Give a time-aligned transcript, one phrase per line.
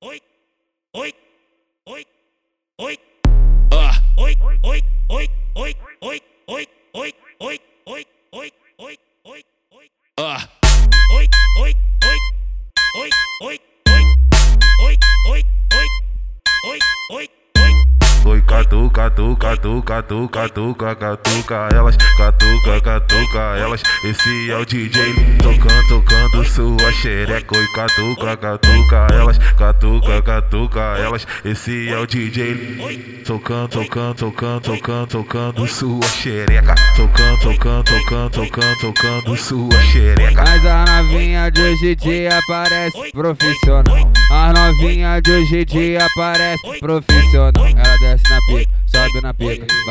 [0.00, 0.35] おい。
[18.90, 23.82] Catuca, catuca, catuca, catuca elas, catuca, catuca elas.
[24.04, 31.26] Esse é o DJ tocando, tocando sua xereca e catuca, catuca elas, catuca, catuca elas.
[31.44, 38.76] Esse é o DJ tocando, tocando, tocando, tocando, tocando sua xereca, tocando, tocando, tocando, tocando,
[38.80, 40.42] tocando sua xereca.
[40.42, 44.10] Mas a novinha de hoje dia parece profissional.
[44.30, 47.65] A novinha de hoje dia parece profissional.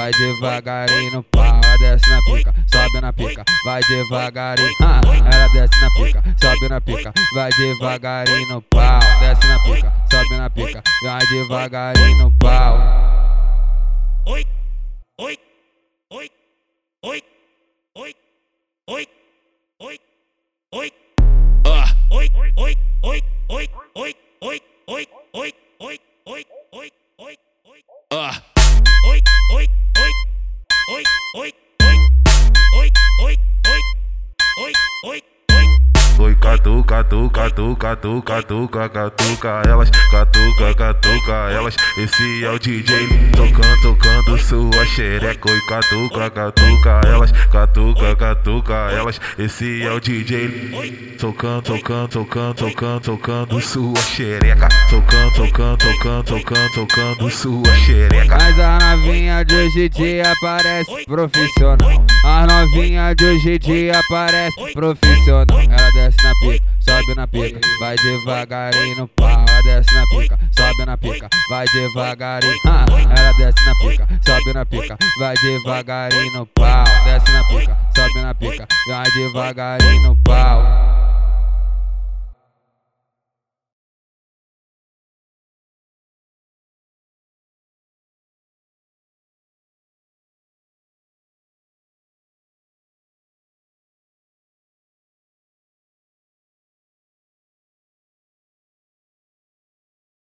[0.05, 1.59] Vai devagarinho no pau.
[1.79, 4.75] Desce na pica, sobe na pica, vai devagarinho.
[4.81, 5.01] Ah,
[5.33, 8.99] ela desce na pica, sobe na pica, vai devagarinho no pau.
[9.19, 12.31] Desce na pica, sobe na pica, vai devagarinho no
[36.85, 41.75] catuca, catuca, catuca, catuca, catuca, elas, catuca, catuca elas.
[41.97, 49.19] Esse é o DJ tocando, tocando sua xereca e catuca, catuca elas, catuca, catuca elas.
[49.37, 56.71] Esse é o DJ tocando, tocando, tocando, tocando, tocando sua xereca, tocando, tocando, tocando, tocando,
[56.73, 58.37] tocando sua xereca.
[58.37, 62.05] Mas a novinha de hoje em dia parece profissional.
[62.23, 65.59] A novinha de hoje em dia parece profissional.
[65.59, 69.45] Ela desce na pica, sobe na pica, vai devagarinho no pau.
[69.63, 72.59] Desce na pica, sobe na pica, vai devagarinho.
[72.65, 72.85] Ah,
[73.17, 76.83] ela desce na pica, sobe na pica, vai devagarinho no pau.
[77.03, 80.74] Desce na pica, sobe na pica, vai devagarinho no pau.